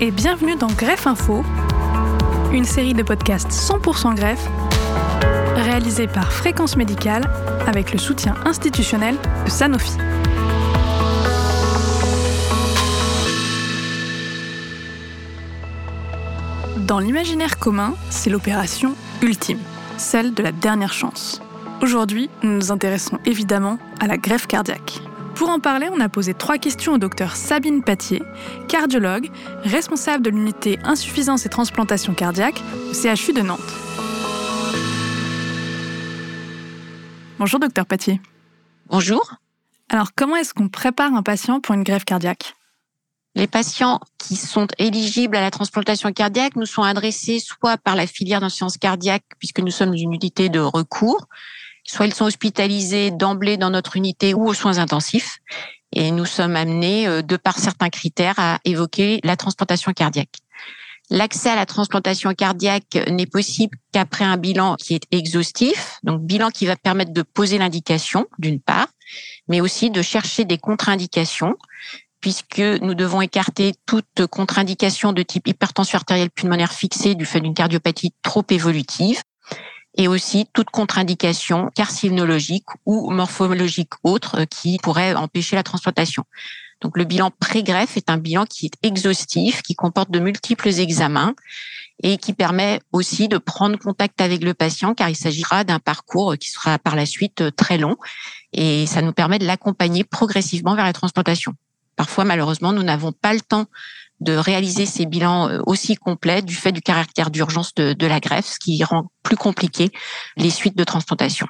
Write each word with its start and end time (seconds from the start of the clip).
et 0.00 0.10
bienvenue 0.10 0.56
dans 0.56 0.68
Greffe 0.68 1.06
Info, 1.06 1.44
une 2.52 2.64
série 2.64 2.94
de 2.94 3.02
podcasts 3.02 3.50
100% 3.50 4.14
greffe 4.14 4.48
réalisée 5.56 6.06
par 6.06 6.32
Fréquence 6.32 6.76
Médicale 6.76 7.30
avec 7.66 7.92
le 7.92 7.98
soutien 7.98 8.34
institutionnel 8.46 9.16
de 9.44 9.50
Sanofi. 9.50 9.98
Dans 16.78 16.98
l'imaginaire 16.98 17.58
commun, 17.58 17.94
c'est 18.08 18.30
l'opération 18.30 18.94
ultime, 19.20 19.60
celle 19.98 20.32
de 20.32 20.42
la 20.42 20.52
dernière 20.52 20.94
chance. 20.94 21.42
Aujourd'hui, 21.82 22.30
nous 22.42 22.52
nous 22.52 22.72
intéressons 22.72 23.18
évidemment 23.26 23.78
à 24.00 24.06
la 24.06 24.16
greffe 24.16 24.46
cardiaque. 24.46 25.02
Pour 25.40 25.48
en 25.48 25.58
parler, 25.58 25.88
on 25.90 26.00
a 26.00 26.10
posé 26.10 26.34
trois 26.34 26.58
questions 26.58 26.92
au 26.92 26.98
docteur 26.98 27.34
Sabine 27.34 27.82
Patier, 27.82 28.22
cardiologue, 28.68 29.30
responsable 29.62 30.22
de 30.22 30.28
l'unité 30.28 30.78
insuffisance 30.84 31.46
et 31.46 31.48
transplantation 31.48 32.12
cardiaque 32.12 32.60
au 32.90 32.92
CHU 32.92 33.32
de 33.32 33.40
Nantes. 33.40 33.58
Bonjour 37.38 37.58
docteur 37.58 37.86
Patier. 37.86 38.20
Bonjour. 38.88 39.32
Alors 39.88 40.08
comment 40.14 40.36
est-ce 40.36 40.52
qu'on 40.52 40.68
prépare 40.68 41.14
un 41.14 41.22
patient 41.22 41.58
pour 41.58 41.74
une 41.74 41.84
greffe 41.84 42.04
cardiaque? 42.04 42.54
Les 43.34 43.46
patients 43.46 43.98
qui 44.18 44.36
sont 44.36 44.66
éligibles 44.76 45.36
à 45.36 45.40
la 45.40 45.50
transplantation 45.50 46.12
cardiaque 46.12 46.54
nous 46.56 46.66
sont 46.66 46.82
adressés 46.82 47.38
soit 47.38 47.78
par 47.78 47.96
la 47.96 48.06
filière 48.06 48.42
d'insuffisance 48.42 48.76
cardiaque, 48.76 49.24
puisque 49.38 49.60
nous 49.60 49.70
sommes 49.70 49.94
une 49.94 50.12
unité 50.12 50.50
de 50.50 50.60
recours, 50.60 51.28
soit 51.90 52.06
ils 52.06 52.14
sont 52.14 52.26
hospitalisés 52.26 53.10
d'emblée 53.10 53.56
dans 53.56 53.70
notre 53.70 53.96
unité 53.96 54.32
ou 54.32 54.46
aux 54.46 54.54
soins 54.54 54.78
intensifs. 54.78 55.38
Et 55.92 56.12
nous 56.12 56.24
sommes 56.24 56.54
amenés, 56.54 57.08
euh, 57.08 57.22
de 57.22 57.36
par 57.36 57.58
certains 57.58 57.88
critères, 57.88 58.38
à 58.38 58.60
évoquer 58.64 59.20
la 59.24 59.36
transplantation 59.36 59.92
cardiaque. 59.92 60.38
L'accès 61.10 61.50
à 61.50 61.56
la 61.56 61.66
transplantation 61.66 62.32
cardiaque 62.34 62.96
n'est 63.10 63.26
possible 63.26 63.76
qu'après 63.90 64.24
un 64.24 64.36
bilan 64.36 64.76
qui 64.76 64.94
est 64.94 65.02
exhaustif, 65.10 65.98
donc 66.04 66.22
bilan 66.22 66.50
qui 66.50 66.66
va 66.66 66.76
permettre 66.76 67.12
de 67.12 67.22
poser 67.22 67.58
l'indication, 67.58 68.28
d'une 68.38 68.60
part, 68.60 68.86
mais 69.48 69.60
aussi 69.60 69.90
de 69.90 70.02
chercher 70.02 70.44
des 70.44 70.58
contre-indications, 70.58 71.56
puisque 72.20 72.60
nous 72.60 72.94
devons 72.94 73.20
écarter 73.20 73.74
toute 73.86 74.26
contre-indication 74.30 75.12
de 75.12 75.24
type 75.24 75.48
hypertension 75.48 75.96
artérielle 75.96 76.30
pulmonaire 76.30 76.72
fixée 76.72 77.16
du 77.16 77.26
fait 77.26 77.40
d'une 77.40 77.54
cardiopathie 77.54 78.14
trop 78.22 78.44
évolutive, 78.48 79.20
et 79.96 80.08
aussi 80.08 80.46
toute 80.52 80.70
contre-indication 80.70 81.70
carcinologique 81.74 82.66
ou 82.86 83.10
morphologique 83.10 83.92
autre 84.02 84.40
euh, 84.40 84.44
qui 84.44 84.78
pourrait 84.78 85.14
empêcher 85.14 85.56
la 85.56 85.62
transplantation. 85.62 86.24
Donc 86.80 86.96
le 86.96 87.04
bilan 87.04 87.30
pré-greffe 87.30 87.96
est 87.96 88.10
un 88.10 88.16
bilan 88.16 88.46
qui 88.46 88.66
est 88.66 88.86
exhaustif, 88.86 89.62
qui 89.62 89.74
comporte 89.74 90.10
de 90.10 90.18
multiples 90.18 90.68
examens 90.68 91.34
et 92.02 92.16
qui 92.16 92.32
permet 92.32 92.80
aussi 92.92 93.28
de 93.28 93.36
prendre 93.36 93.78
contact 93.78 94.20
avec 94.20 94.42
le 94.42 94.54
patient 94.54 94.94
car 94.94 95.10
il 95.10 95.16
s'agira 95.16 95.64
d'un 95.64 95.78
parcours 95.78 96.36
qui 96.38 96.50
sera 96.50 96.78
par 96.78 96.96
la 96.96 97.04
suite 97.04 97.42
euh, 97.42 97.50
très 97.50 97.78
long 97.78 97.96
et 98.52 98.86
ça 98.86 99.02
nous 99.02 99.12
permet 99.12 99.38
de 99.38 99.46
l'accompagner 99.46 100.04
progressivement 100.04 100.74
vers 100.74 100.86
la 100.86 100.92
transplantation. 100.92 101.54
Parfois, 101.96 102.24
malheureusement, 102.24 102.72
nous 102.72 102.82
n'avons 102.82 103.12
pas 103.12 103.34
le 103.34 103.40
temps 103.40 103.66
de 104.20 104.32
réaliser 104.32 104.86
ces 104.86 105.06
bilans 105.06 105.48
euh, 105.48 105.60
aussi 105.66 105.96
complets 105.96 106.42
du 106.42 106.54
fait 106.54 106.72
du 106.72 106.80
caractère 106.80 107.30
d'urgence 107.30 107.74
de, 107.74 107.92
de, 107.92 108.06
la 108.06 108.20
greffe, 108.20 108.46
ce 108.46 108.58
qui 108.58 108.82
rend 108.84 109.10
plus 109.30 109.36
compliqué 109.36 109.90
les 110.36 110.50
suites 110.50 110.76
de 110.76 110.84
transplantation. 110.84 111.46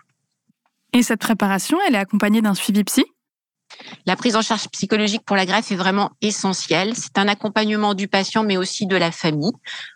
Et 0.92 1.02
cette 1.02 1.20
préparation, 1.20 1.78
elle 1.86 1.94
est 1.94 1.98
accompagnée 1.98 2.42
d'un 2.42 2.54
suivi 2.54 2.84
psy? 2.84 3.04
La 4.06 4.16
prise 4.16 4.36
en 4.36 4.42
charge 4.42 4.68
psychologique 4.68 5.22
pour 5.24 5.36
la 5.36 5.46
greffe 5.46 5.70
est 5.70 5.76
vraiment 5.76 6.10
essentielle. 6.20 6.94
C'est 6.96 7.18
un 7.18 7.28
accompagnement 7.28 7.94
du 7.94 8.08
patient, 8.08 8.42
mais 8.42 8.56
aussi 8.56 8.86
de 8.86 8.96
la 8.96 9.10
famille. 9.10 9.52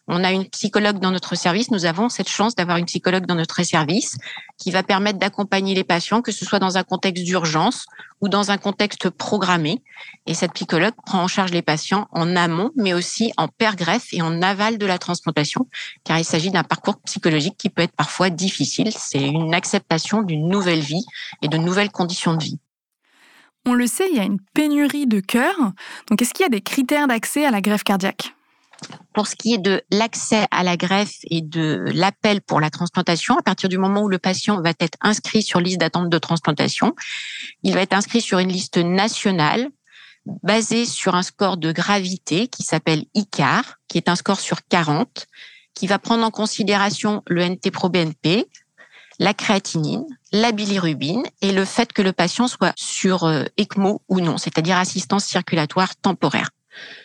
On 0.07 0.23
a 0.23 0.33
une 0.33 0.47
psychologue 0.51 0.99
dans 0.99 1.11
notre 1.11 1.35
service. 1.35 1.71
Nous 1.71 1.87
avons 1.87 2.09
cette 2.09 2.29
chance 2.29 2.55
d'avoir 2.55 2.77
une 2.77 2.85
psychologue 2.85 3.27
dans 3.27 3.35
notre 3.35 3.63
service 3.63 4.17
qui 4.59 4.71
va 4.71 4.83
permettre 4.83 5.19
d'accompagner 5.19 5.75
les 5.75 5.85
patients, 5.85 6.23
que 6.23 6.33
ce 6.33 6.45
soit 6.45 6.59
dans 6.59 6.77
un 6.77 6.83
contexte 6.83 7.25
d'urgence 7.25 7.87
ou 8.21 8.29
dans 8.29 8.51
un 8.51 8.59
contexte 8.59 9.11
programmé. 9.11 9.83
Et 10.27 10.35
cette 10.35 10.53
psychologue 10.53 10.95
prend 11.07 11.23
en 11.23 11.29
charge 11.29 11.53
les 11.53 11.63
patients 11.63 12.07
en 12.13 12.37
amont, 12.37 12.71
mais 12.77 12.95
aussi 12.95 13.33
en 13.37 13.49
père-greffe 13.49 14.13
et 14.13 14.23
en 14.23 14.43
aval 14.43 14.79
de 14.79 14.87
la 14.87 14.99
transplantation, 14.99 15.67
car 16.05 16.19
il 16.19 16.25
s'agit 16.25 16.51
d'un 16.51 16.65
parcours 16.65 17.01
psychologique 17.01 17.57
qui 17.57 17.71
peut 17.71 17.83
être 17.83 17.97
parfois 17.97 18.31
difficile. 18.31 18.93
C'est 18.97 19.23
une 19.23 19.55
acceptation 19.55 20.23
d'une 20.23 20.49
nouvelle 20.49 20.81
vie 20.81 21.05
et 21.43 21.49
de 21.49 21.57
nouvelles 21.57 21.91
conditions 21.91 22.35
de 22.35 22.45
vie. 22.45 22.59
On 23.67 23.73
le 23.73 23.87
sait, 23.87 24.09
il 24.11 24.17
y 24.17 24.21
a 24.21 24.25
une 24.25 24.41
pénurie 24.53 25.07
de 25.07 25.21
cœurs. 25.21 25.73
Donc, 26.09 26.21
est-ce 26.21 26.35
qu'il 26.35 26.45
y 26.45 26.47
a 26.47 26.51
des 26.51 26.61
critères 26.61 27.09
d'accès 27.09 27.47
à 27.47 27.51
la 27.51 27.61
greffe 27.61 27.85
cardiaque? 27.85 28.35
Pour 29.15 29.27
ce 29.27 29.37
qui 29.37 29.55
est 29.55 29.59
de 29.59 29.83
l'accès 29.91 30.47
à 30.51 30.63
la 30.63 30.77
greffe 30.77 31.19
et 31.31 31.41
de 31.41 31.85
l'appel 31.95 32.43
pour 32.43 32.61
la 32.61 32.69
transplantation, 32.69 33.39
à 33.39 33.43
partir 33.43 33.69
du 33.69 33.79
moment 33.79 34.03
où 34.03 34.09
le 34.09 34.19
patient 34.19 34.61
va 34.61 34.71
être 34.71 34.99
inscrit 35.01 35.43
sur 35.43 35.61
liste 35.61 35.79
d'attente 35.79 36.11
de 36.11 36.19
transplantation, 36.19 36.95
il 37.63 37.73
va 37.73 37.81
être 37.81 37.95
inscrit 37.95 38.21
sur 38.21 38.39
une 38.39 38.51
liste 38.51 38.77
nationale 38.77 39.71
basée 40.43 40.85
sur 40.85 41.15
un 41.15 41.23
score 41.23 41.57
de 41.57 41.73
gravité 41.73 42.49
qui 42.49 42.63
s'appelle 42.63 43.05
ICAR, 43.15 43.79
qui 43.89 43.99
est 43.99 44.09
un 44.09 44.17
score 44.17 44.41
sur 44.41 44.67
40, 44.67 45.27
qui 45.75 45.87
va 45.87 45.99
prendre 45.99 46.25
en 46.25 46.31
considération 46.31 47.23
le 47.27 47.45
NT-proBNP, 47.45 48.47
la 49.19 49.35
créatinine, 49.35 50.05
la 50.33 50.53
bilirubine 50.53 51.23
et 51.41 51.53
le 51.53 51.65
fait 51.65 51.93
que 51.93 52.03
le 52.03 52.13
patient 52.13 52.49
soit 52.49 52.73
sur 52.77 53.25
euh, 53.25 53.45
ECMO 53.59 54.03
ou 54.09 54.21
non, 54.21 54.39
c'est-à-dire 54.39 54.77
assistance 54.77 55.25
circulatoire 55.25 55.97
temporaire. 55.97 56.51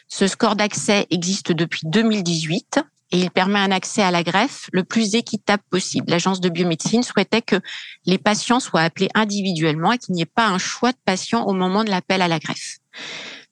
Ce 0.07 0.27
score 0.27 0.55
d'accès 0.55 1.05
existe 1.11 1.51
depuis 1.51 1.81
2018 1.85 2.79
et 3.11 3.19
il 3.19 3.31
permet 3.31 3.59
un 3.59 3.71
accès 3.71 4.03
à 4.03 4.11
la 4.11 4.23
greffe 4.23 4.69
le 4.71 4.83
plus 4.83 5.15
équitable 5.15 5.63
possible. 5.69 6.09
L'agence 6.09 6.41
de 6.41 6.49
biomédecine 6.49 7.03
souhaitait 7.03 7.41
que 7.41 7.59
les 8.05 8.17
patients 8.17 8.59
soient 8.59 8.81
appelés 8.81 9.09
individuellement 9.15 9.91
et 9.91 9.97
qu'il 9.97 10.13
n'y 10.13 10.21
ait 10.21 10.25
pas 10.25 10.47
un 10.47 10.59
choix 10.59 10.91
de 10.91 10.97
patient 11.05 11.43
au 11.45 11.53
moment 11.53 11.83
de 11.83 11.89
l'appel 11.89 12.21
à 12.21 12.27
la 12.27 12.39
greffe. 12.39 12.77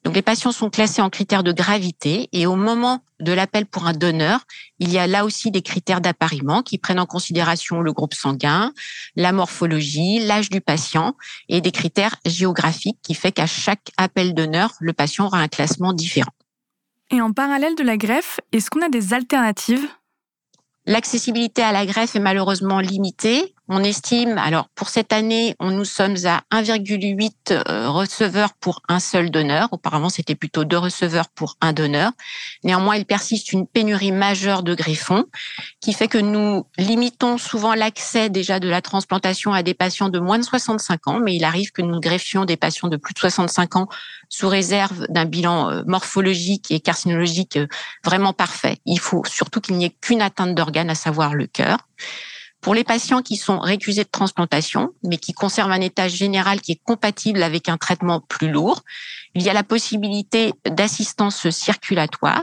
Donc 0.08 0.16
les 0.16 0.22
patients 0.22 0.52
sont 0.52 0.70
classés 0.70 1.02
en 1.02 1.10
critères 1.10 1.42
de 1.42 1.52
gravité 1.52 2.30
et 2.32 2.46
au 2.46 2.56
moment 2.56 3.04
de 3.20 3.30
l'appel 3.30 3.66
pour 3.66 3.86
un 3.86 3.92
donneur, 3.92 4.40
il 4.78 4.90
y 4.90 4.96
a 4.96 5.06
là 5.06 5.26
aussi 5.26 5.50
des 5.50 5.60
critères 5.60 6.00
d'appariement 6.00 6.62
qui 6.62 6.78
prennent 6.78 6.98
en 6.98 7.04
considération 7.04 7.82
le 7.82 7.92
groupe 7.92 8.14
sanguin, 8.14 8.72
la 9.16 9.32
morphologie, 9.32 10.20
l'âge 10.20 10.48
du 10.48 10.62
patient 10.62 11.14
et 11.50 11.60
des 11.60 11.72
critères 11.72 12.16
géographiques 12.24 12.96
qui 13.02 13.12
fait 13.12 13.32
qu'à 13.32 13.46
chaque 13.46 13.90
appel 13.98 14.32
donneur, 14.32 14.72
le 14.80 14.94
patient 14.94 15.26
aura 15.26 15.40
un 15.40 15.48
classement 15.48 15.92
différent. 15.92 16.32
Et 17.10 17.20
en 17.20 17.34
parallèle 17.34 17.74
de 17.74 17.82
la 17.82 17.98
greffe, 17.98 18.40
est-ce 18.52 18.70
qu'on 18.70 18.80
a 18.80 18.88
des 18.88 19.12
alternatives? 19.12 19.86
L'accessibilité 20.86 21.60
à 21.60 21.72
la 21.72 21.84
greffe 21.84 22.16
est 22.16 22.20
malheureusement 22.20 22.80
limitée. 22.80 23.54
On 23.70 23.84
estime, 23.84 24.38
alors 24.38 24.68
pour 24.74 24.88
cette 24.88 25.12
année, 25.12 25.54
on, 25.60 25.70
nous 25.70 25.84
sommes 25.84 26.16
à 26.24 26.42
1,8 26.50 27.32
euh, 27.50 27.90
receveurs 27.90 28.54
pour 28.54 28.80
un 28.88 28.98
seul 28.98 29.30
donneur. 29.30 29.68
Auparavant, 29.72 30.08
c'était 30.08 30.34
plutôt 30.34 30.64
deux 30.64 30.78
receveurs 30.78 31.28
pour 31.28 31.58
un 31.60 31.74
donneur. 31.74 32.12
Néanmoins, 32.64 32.96
il 32.96 33.04
persiste 33.04 33.52
une 33.52 33.66
pénurie 33.66 34.10
majeure 34.10 34.62
de 34.62 34.74
greffons 34.74 35.26
qui 35.82 35.92
fait 35.92 36.08
que 36.08 36.16
nous 36.16 36.66
limitons 36.78 37.36
souvent 37.36 37.74
l'accès 37.74 38.30
déjà 38.30 38.58
de 38.58 38.70
la 38.70 38.80
transplantation 38.80 39.52
à 39.52 39.62
des 39.62 39.74
patients 39.74 40.08
de 40.08 40.18
moins 40.18 40.38
de 40.38 40.44
65 40.44 41.06
ans, 41.06 41.20
mais 41.20 41.36
il 41.36 41.44
arrive 41.44 41.70
que 41.70 41.82
nous 41.82 42.00
greffions 42.00 42.46
des 42.46 42.56
patients 42.56 42.88
de 42.88 42.96
plus 42.96 43.12
de 43.12 43.18
65 43.18 43.76
ans 43.76 43.88
sous 44.30 44.48
réserve 44.48 45.06
d'un 45.10 45.26
bilan 45.26 45.70
euh, 45.70 45.82
morphologique 45.86 46.70
et 46.70 46.80
carcinologique 46.80 47.58
euh, 47.58 47.66
vraiment 48.02 48.32
parfait. 48.32 48.78
Il 48.86 48.98
faut 48.98 49.24
surtout 49.26 49.60
qu'il 49.60 49.76
n'y 49.76 49.84
ait 49.84 49.94
qu'une 50.00 50.22
atteinte 50.22 50.54
d'organe, 50.54 50.88
à 50.88 50.94
savoir 50.94 51.34
le 51.34 51.46
cœur. 51.46 51.86
Pour 52.60 52.74
les 52.74 52.84
patients 52.84 53.22
qui 53.22 53.36
sont 53.36 53.60
récusés 53.60 54.04
de 54.04 54.08
transplantation, 54.10 54.90
mais 55.04 55.16
qui 55.16 55.32
conservent 55.32 55.70
un 55.70 55.80
état 55.80 56.08
général 56.08 56.60
qui 56.60 56.72
est 56.72 56.80
compatible 56.82 57.42
avec 57.42 57.68
un 57.68 57.76
traitement 57.76 58.20
plus 58.20 58.50
lourd, 58.50 58.82
il 59.34 59.42
y 59.42 59.48
a 59.48 59.52
la 59.52 59.62
possibilité 59.62 60.52
d'assistance 60.68 61.48
circulatoire. 61.50 62.42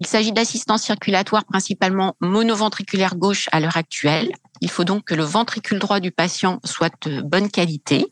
Il 0.00 0.06
s'agit 0.06 0.30
d'assistance 0.30 0.82
circulatoire 0.82 1.44
principalement 1.44 2.14
monoventriculaire 2.20 3.16
gauche 3.16 3.48
à 3.50 3.58
l'heure 3.58 3.76
actuelle. 3.76 4.32
Il 4.60 4.70
faut 4.70 4.84
donc 4.84 5.04
que 5.04 5.14
le 5.14 5.24
ventricule 5.24 5.80
droit 5.80 5.98
du 5.98 6.12
patient 6.12 6.60
soit 6.64 6.92
de 7.06 7.20
bonne 7.20 7.50
qualité. 7.50 8.06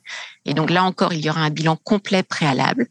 Et 0.44 0.54
donc 0.54 0.70
là 0.70 0.82
encore, 0.82 1.12
il 1.12 1.24
y 1.24 1.30
aura 1.30 1.42
un 1.42 1.50
bilan 1.50 1.76
complet 1.76 2.24
préalable. 2.24 2.88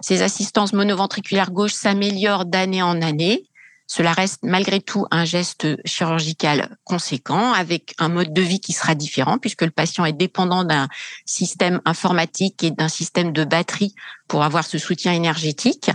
Ces 0.00 0.20
assistances 0.20 0.74
monoventriculaires 0.74 1.50
gauche 1.50 1.72
s'améliorent 1.72 2.44
d'année 2.44 2.82
en 2.82 3.00
année. 3.00 3.44
Cela 3.86 4.12
reste 4.12 4.40
malgré 4.42 4.80
tout 4.80 5.06
un 5.10 5.24
geste 5.24 5.66
chirurgical 5.86 6.76
conséquent 6.84 7.52
avec 7.52 7.94
un 7.98 8.08
mode 8.08 8.32
de 8.32 8.42
vie 8.42 8.60
qui 8.60 8.72
sera 8.72 8.94
différent 8.94 9.38
puisque 9.38 9.62
le 9.62 9.70
patient 9.70 10.04
est 10.04 10.12
dépendant 10.12 10.64
d'un 10.64 10.88
système 11.24 11.80
informatique 11.84 12.64
et 12.64 12.72
d'un 12.72 12.88
système 12.88 13.32
de 13.32 13.44
batterie 13.44 13.94
pour 14.26 14.42
avoir 14.42 14.64
ce 14.64 14.78
soutien 14.78 15.12
énergétique. 15.12 15.90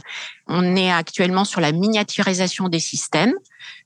On 0.48 0.76
est 0.76 0.92
actuellement 0.92 1.44
sur 1.44 1.60
la 1.60 1.74
miniaturisation 1.74 2.70
des 2.70 2.80
systèmes. 2.80 3.34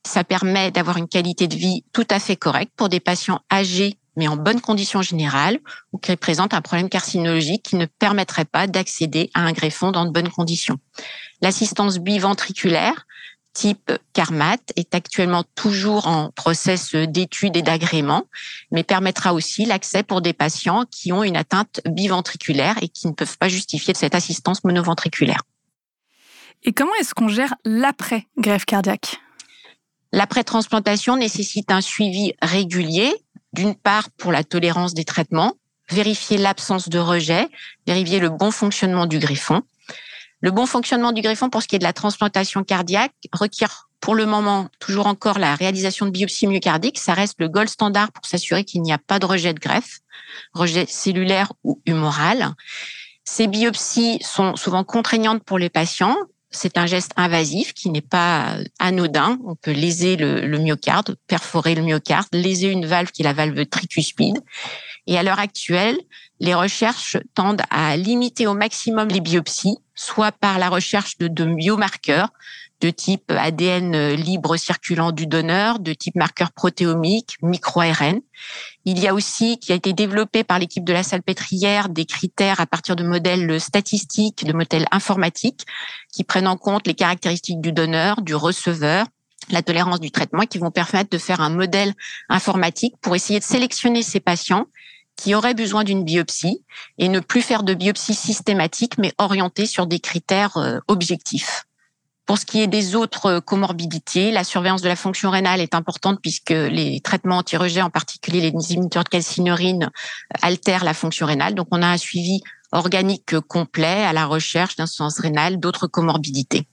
Ça 0.06 0.24
permet 0.24 0.69
d'avoir 0.69 0.98
une 0.98 1.08
qualité 1.08 1.48
de 1.48 1.56
vie 1.56 1.84
tout 1.92 2.08
à 2.12 2.19
fait 2.19 2.36
correcte 2.36 2.74
pour 2.75 2.90
des 2.90 3.00
patients 3.00 3.42
âgés 3.51 3.98
mais 4.18 4.28
en 4.28 4.38
bonne 4.38 4.62
condition 4.62 5.01
générale 5.01 5.60
ou 5.92 5.98
qui 5.98 6.16
présentent 6.16 6.54
un 6.54 6.62
problème 6.62 6.90
carcinologique 6.90 7.63
qui 7.63 7.75
ne 7.75 7.86
permettrait 7.86 8.46
pas 8.46 8.68
d'accéder 8.68 9.30
à 9.34 9.42
un 9.42 9.51
greffon 9.51 9.92
dans 9.92 10.06
de 10.06 10.12
bonnes 10.12 10.30
conditions. 10.30 10.80
L'assistance 11.42 12.00
biventriculaire 12.00 13.06
type 13.56 13.92
Carmat 14.13 14.57
est 14.75 14.94
actuellement 14.94 15.44
toujours 15.56 16.06
en 16.07 16.30
process 16.30 16.94
d'étude 16.94 17.57
et 17.57 17.63
d'agrément, 17.63 18.25
mais 18.69 18.84
permettra 18.84 19.34
aussi 19.34 19.66
l'accès 19.66 20.04
pour 20.04 20.22
des 20.22 20.34
patients 20.34 20.84
qui 20.92 21.12
ont 21.12 21.24
une 21.24 21.38
atteinte 21.38 21.80
biventriculaire 21.86 22.75
et 22.84 22.90
qui 22.90 23.07
ne 23.07 23.13
peuvent 23.13 23.38
pas 23.38 23.50
justifier 23.50 23.94
de 23.94 23.98
cette 23.98 24.13
assistance 24.13 24.63
monoventriculaire. 24.63 25.42
Et 26.63 26.74
comment 26.74 26.94
est-ce 27.00 27.16
qu'on 27.16 27.30
gère 27.30 27.56
l'après-greffe 27.63 28.66
cardiaque? 28.66 29.18
L'après-transplantation 30.12 31.16
nécessite 31.16 31.72
un 31.72 31.81
suivi 31.81 32.34
régulier, 32.42 33.13
d'une 33.54 33.75
part 33.75 34.10
pour 34.12 34.31
la 34.31 34.44
tolérance 34.44 34.94
des 34.94 35.06
traitements, 35.06 35.54
vérifier 35.90 36.38
l'absence 36.38 36.90
de 36.90 37.00
rejet, 37.00 37.48
vérifier 37.88 38.19
le 38.19 38.30
bon 38.30 38.51
fonctionnement 38.51 39.06
du 39.06 39.19
greffon, 39.19 39.62
le 40.42 40.52
bon 40.52 40.66
fonctionnement 40.66 41.12
du 41.12 41.22
greffon 41.22 41.50
pour 41.50 41.62
ce 41.64 41.68
qui 41.68 41.76
est 41.76 41.80
de 41.80 41.84
la 41.84 41.94
transplantation 41.94 42.64
cardiaque 42.64 43.14
requiert 43.34 43.90
pour 44.00 44.14
le 44.14 44.28
moment 44.28 44.70
toujours 44.80 45.08
encore 45.08 45.40
la 45.40 45.56
réalisation 45.56 46.06
de 46.06 46.12
biopsie 46.12 46.46
myocardique. 46.46 47.00
Ça 47.00 47.16
reste 47.16 47.38
le 47.40 47.50
gold 47.50 47.70
standard 47.70 48.12
pour 48.12 48.26
s'assurer 48.26 48.64
qu'il 48.64 48.84
n'y 48.84 48.94
a 48.94 49.00
pas 49.00 49.18
de 49.18 49.26
rejet 49.26 49.54
de 49.54 49.60
greffe, 49.60 50.00
rejet 50.54 50.86
cellulaire 50.88 51.52
ou 51.64 51.82
humoral. 51.88 52.54
Ces 53.24 53.48
biopsies 53.48 54.20
sont 54.22 54.56
souvent 54.56 54.84
contraignantes 54.84 55.44
pour 55.44 55.58
les 55.58 55.70
patients. 55.72 56.16
C'est 56.52 56.78
un 56.78 56.86
geste 56.86 57.14
invasif 57.18 57.74
qui 57.74 57.90
n'est 57.90 58.02
pas 58.02 58.58
anodin. 58.78 59.40
On 59.46 59.56
peut 59.56 59.72
léser 59.72 60.16
le, 60.16 60.58
myocarde, 60.60 61.16
perforer 61.26 61.74
le 61.74 61.82
myocarde, 61.82 62.28
léser 62.32 62.68
une 62.68 62.86
valve 62.86 63.10
qui 63.12 63.24
est 63.24 63.26
la 63.26 63.34
valve 63.34 63.66
tricuspide. 63.66 64.38
Et 65.07 65.18
à 65.18 65.24
l'heure 65.24 65.40
actuelle, 65.40 65.98
les 66.40 66.54
recherches 66.54 67.18
tendent 67.34 67.62
à 67.69 67.96
limiter 67.96 68.48
au 68.48 68.54
maximum 68.54 69.07
les 69.07 69.22
biopsies, 69.22 69.78
soit 69.94 70.31
par 70.31 70.60
la 70.60 70.69
recherche 70.69 71.18
de, 71.18 71.46
biomarqueurs 71.46 72.30
de 72.81 72.90
type 72.90 73.31
ADN 73.31 74.13
libre 74.16 74.57
circulant 74.57 75.12
du 75.12 75.28
donneur, 75.28 75.80
de 75.80 75.94
type 75.94 76.16
marqueur 76.16 76.52
protéomique, 76.52 77.38
micro-ARN. 77.42 78.19
Il 78.84 79.00
y 79.00 79.07
a 79.07 79.13
aussi, 79.13 79.57
qui 79.60 79.72
a 79.72 79.75
été 79.75 79.94
développé 79.94 80.44
par 80.44 80.60
l'équipe 80.60 80.84
de 80.84 80.94
la 80.94 81.04
Salpêtrière, 81.04 81.88
des 81.88 82.06
critères 82.06 82.60
à 82.60 82.66
partir 82.66 82.96
de 82.96 83.04
modèles 83.04 83.60
statistiques, 83.62 84.46
de 84.46 84.54
modèles 84.54 84.88
informatiques, 84.92 85.66
qui 86.12 86.24
prennent 86.24 86.48
en 86.48 86.58
compte 86.58 86.86
les 86.86 86.94
caractéristiques 86.94 87.62
du 87.62 87.72
donneur, 87.72 88.22
du 88.22 88.36
receveur, 88.36 89.06
la 89.50 89.62
tolérance 89.62 90.01
du 90.01 90.12
traitement, 90.12 90.44
qui 90.44 90.58
vont 90.58 90.72
permettre 90.72 91.10
de 91.10 91.18
faire 91.18 91.40
un 91.40 91.50
modèle 91.50 91.94
informatique 92.30 92.96
pour 93.01 93.16
essayer 93.16 93.40
de 93.40 93.46
sélectionner 93.46 94.04
ces 94.04 94.19
patients 94.19 94.66
qui 95.15 95.35
auraient 95.35 95.53
besoin 95.53 95.83
d'une 95.83 96.03
biopsie 96.03 96.63
et 96.97 97.09
ne 97.09 97.19
plus 97.19 97.41
faire 97.41 97.63
de 97.63 97.73
biopsie 97.73 98.13
systématique, 98.13 98.97
mais 98.97 99.13
orientée 99.17 99.65
sur 99.65 99.88
des 99.88 100.00
critères 100.00 100.57
euh, 100.57 100.79
objectifs. 100.88 101.65
Pour 102.25 102.39
ce 102.39 102.45
qui 102.45 102.59
est 102.62 102.67
des 102.67 102.95
autres 102.95 103.39
comorbidités, 103.39 104.31
la 104.31 104.44
surveillance 104.44 104.81
de 104.81 104.88
la 104.88 104.95
fonction 104.95 105.29
rénale 105.29 105.62
est 105.62 105.75
importante 105.75 106.19
puisque 106.21 106.50
les 106.50 107.00
traitements 107.01 107.38
anti-rejet, 107.38 107.83
en 107.83 107.91
particulier 107.91 108.41
les 108.41 108.50
inhibiteurs 108.50 109.03
de 109.03 109.09
calcineurine, 109.09 109.91
altèrent 110.41 110.83
la 110.83 110.95
fonction 110.95 111.27
rénale. 111.27 111.53
Donc, 111.53 111.67
on 111.69 111.83
a 111.83 111.88
un 111.88 111.97
suivi 111.97 112.41
organique 112.71 113.39
complet 113.41 114.03
à 114.03 114.12
la 114.12 114.25
recherche 114.25 114.75
d'insuffisance 114.75 115.19
rénale, 115.19 115.59
d'autres 115.59 115.85
comorbidités. 115.85 116.67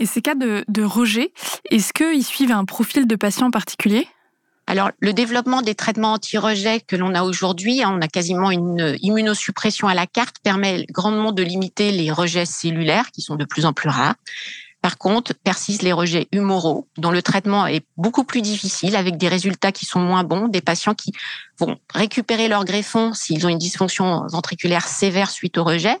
Et 0.00 0.06
ces 0.06 0.22
cas 0.22 0.34
de, 0.34 0.64
de 0.66 0.82
rejet, 0.82 1.32
est-ce 1.70 1.92
qu'ils 1.92 2.24
suivent 2.24 2.52
un 2.52 2.64
profil 2.64 3.06
de 3.06 3.16
patient 3.16 3.52
particulier? 3.52 4.08
Alors, 4.68 4.90
le 4.98 5.12
développement 5.12 5.62
des 5.62 5.76
traitements 5.76 6.14
anti-rejet 6.14 6.80
que 6.80 6.96
l'on 6.96 7.14
a 7.14 7.22
aujourd'hui, 7.22 7.82
hein, 7.82 7.96
on 7.96 8.00
a 8.02 8.08
quasiment 8.08 8.50
une 8.50 8.96
immunosuppression 9.00 9.86
à 9.86 9.94
la 9.94 10.08
carte, 10.08 10.36
permet 10.42 10.86
grandement 10.90 11.30
de 11.30 11.44
limiter 11.44 11.92
les 11.92 12.10
rejets 12.10 12.46
cellulaires 12.46 13.12
qui 13.12 13.22
sont 13.22 13.36
de 13.36 13.44
plus 13.44 13.64
en 13.64 13.72
plus 13.72 13.88
rares. 13.88 14.16
Par 14.82 14.98
contre, 14.98 15.34
persistent 15.34 15.82
les 15.82 15.92
rejets 15.92 16.28
humoraux, 16.32 16.86
dont 16.96 17.10
le 17.10 17.22
traitement 17.22 17.66
est 17.66 17.84
beaucoup 17.96 18.24
plus 18.24 18.42
difficile, 18.42 18.94
avec 18.94 19.16
des 19.16 19.28
résultats 19.28 19.72
qui 19.72 19.84
sont 19.84 20.00
moins 20.00 20.22
bons, 20.22 20.48
des 20.48 20.60
patients 20.60 20.94
qui 20.94 21.12
vont 21.58 21.76
récupérer 21.92 22.46
leur 22.46 22.64
greffon 22.64 23.12
s'ils 23.14 23.46
ont 23.46 23.48
une 23.48 23.58
dysfonction 23.58 24.26
ventriculaire 24.28 24.86
sévère 24.86 25.30
suite 25.30 25.58
au 25.58 25.64
rejet, 25.64 25.96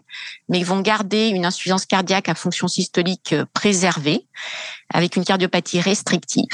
mais 0.48 0.62
vont 0.62 0.80
garder 0.80 1.28
une 1.28 1.46
insuffisance 1.46 1.86
cardiaque 1.86 2.28
à 2.28 2.34
fonction 2.34 2.68
systolique 2.68 3.34
préservée, 3.54 4.26
avec 4.92 5.16
une 5.16 5.24
cardiopathie 5.24 5.80
restrictive. 5.80 6.46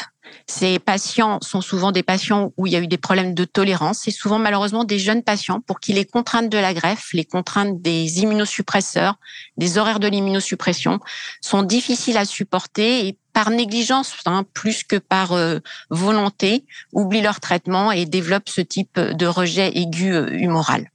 Ces 0.47 0.79
patients 0.79 1.39
sont 1.43 1.61
souvent 1.61 1.93
des 1.93 2.03
patients 2.03 2.53
où 2.57 2.67
il 2.67 2.73
y 2.73 2.77
a 2.77 2.81
eu 2.81 2.87
des 2.87 2.99
problèmes 2.99 3.35
de 3.35 3.45
tolérance. 3.45 4.01
C'est 4.05 4.11
souvent 4.11 4.39
malheureusement 4.39 4.85
des 4.85 4.99
jeunes 4.99 5.23
patients 5.23 5.61
pour 5.61 5.81
qui 5.81 5.93
les 5.93 6.05
contraintes 6.05 6.49
de 6.49 6.59
la 6.59 6.75
greffe, 6.75 7.11
les 7.13 7.25
contraintes 7.25 7.81
des 7.81 8.21
immunosuppresseurs, 8.21 9.17
des 9.57 9.79
horaires 9.79 10.01
de 10.01 10.09
l'immunosuppression 10.09 11.01
sont 11.41 11.63
difficiles 11.63 12.17
à 12.17 12.25
supporter 12.25 13.07
et 13.07 13.19
par 13.33 13.51
négligence, 13.51 14.15
hein, 14.27 14.45
plus 14.53 14.85
que 14.85 14.97
par 14.97 15.33
euh, 15.33 15.59
volonté, 15.91 16.65
oublient 16.93 17.23
leur 17.23 17.41
traitement 17.41 17.91
et 17.91 18.05
développent 18.05 18.49
ce 18.49 18.61
type 18.61 19.01
de 19.01 19.27
rejet 19.27 19.73
aigu 19.75 20.13
euh, 20.13 20.29
humoral. 20.31 20.91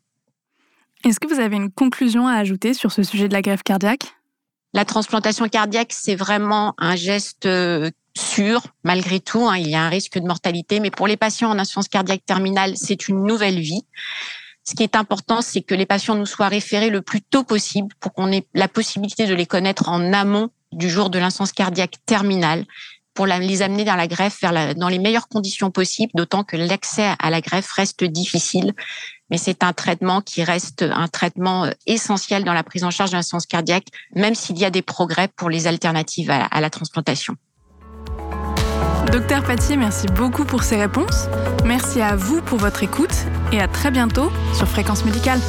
Est-ce 1.04 1.20
que 1.20 1.28
vous 1.28 1.40
avez 1.40 1.56
une 1.56 1.72
conclusion 1.72 2.28
à 2.28 2.36
ajouter 2.36 2.74
sur 2.74 2.92
ce 2.92 3.04
sujet 3.04 3.28
de 3.28 3.34
la 3.34 3.42
greffe 3.42 3.64
cardiaque? 3.64 4.14
La 4.74 4.86
transplantation 4.86 5.48
cardiaque, 5.48 5.94
c'est 5.94 6.16
vraiment 6.16 6.76
un 6.78 6.96
geste 6.96 7.46
euh, 7.46 7.90
sûr, 8.18 8.62
malgré 8.84 9.20
tout. 9.20 9.48
Hein, 9.48 9.58
il 9.58 9.70
y 9.70 9.76
a 9.76 9.84
un 9.84 9.90
risque 9.90 10.18
de 10.18 10.28
mortalité, 10.28 10.80
mais 10.80 10.92
pour 10.92 11.08
les 11.08 11.18
patients 11.18 11.50
en 11.50 11.60
insuffisance 11.60 11.88
cardiaque 11.88 12.26
terminale, 12.26 12.74
c'est 12.76 13.08
une 13.08 13.24
nouvelle 13.24 13.60
vie. 13.60 13.86
Ce 14.64 14.76
qui 14.76 14.84
est 14.84 14.98
important, 14.98 15.42
c'est 15.42 15.62
que 15.62 15.76
les 15.76 15.86
patients 15.86 16.16
nous 16.16 16.26
soient 16.26 16.50
référés 16.50 16.90
le 16.90 17.02
plus 17.02 17.22
tôt 17.22 17.44
possible 17.44 17.96
pour 18.02 18.14
qu'on 18.14 18.32
ait 18.32 18.46
la 18.54 18.68
possibilité 18.68 19.26
de 19.26 19.34
les 19.34 19.46
connaître 19.46 19.88
en 19.88 20.12
amont 20.12 20.50
du 20.74 20.90
jour 20.90 21.10
de 21.10 21.20
l'insuffisance 21.20 21.54
cardiaque 21.54 21.96
terminale 22.06 22.66
pour 23.14 23.26
les 23.26 23.62
amener 23.62 23.84
dans 23.84 23.96
la 23.96 24.08
greffe 24.08 24.42
dans 24.42 24.90
les 24.90 25.00
meilleures 25.00 25.28
conditions 25.28 25.72
possibles, 25.72 26.12
d'autant 26.14 26.44
que 26.44 26.56
l'accès 26.56 27.16
à 27.18 27.30
la 27.32 27.42
greffe 27.42 27.72
reste 27.72 28.04
difficile. 28.04 28.74
Mais 29.32 29.40
c'est 29.40 29.64
un 29.64 29.74
traitement 29.74 30.22
qui 30.22 30.44
reste 30.44 30.84
un 30.84 31.08
traitement 31.08 31.66
euh, 31.66 31.72
essentiel 31.86 32.44
dans 32.44 32.54
la 32.54 32.64
prise 32.64 32.84
en 32.84 32.92
charge 32.92 33.10
de 33.10 33.16
l'insuffisance 33.16 33.48
cardiaque, 33.48 33.88
même 34.16 34.36
s'il 34.36 34.58
y 34.58 34.66
a 34.66 34.70
des 34.70 34.82
progrès 34.82 35.30
pour 35.30 35.50
les 35.50 35.66
alternatives 35.68 36.30
à 36.30 36.62
la 36.62 36.70
transplantation. 36.70 37.36
Docteur 39.12 39.44
Patier, 39.44 39.78
merci 39.78 40.08
beaucoup 40.08 40.44
pour 40.44 40.64
ces 40.64 40.76
réponses. 40.76 41.28
Merci 41.66 42.02
à 42.02 42.16
vous 42.16 42.42
pour 42.42 42.58
votre 42.60 42.84
écoute 42.84 43.26
et 43.52 43.60
à 43.62 43.68
très 43.68 43.90
bientôt 43.90 44.32
sur 44.54 44.68
Fréquence 44.68 45.06
Médicale. 45.06 45.40